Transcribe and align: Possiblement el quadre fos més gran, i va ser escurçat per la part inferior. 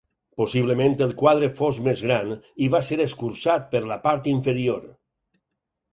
Possiblement 0.41 0.95
el 1.05 1.11
quadre 1.19 1.49
fos 1.59 1.81
més 1.89 2.01
gran, 2.07 2.33
i 2.65 2.71
va 2.77 2.83
ser 2.89 2.99
escurçat 3.07 3.71
per 3.77 3.83
la 3.93 3.99
part 4.07 4.31
inferior. 4.37 4.85